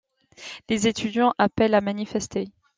Les 0.67 0.87
étudiants 0.87 1.35
appellent 1.37 1.75
à 1.75 1.79
manifester. 1.81 2.47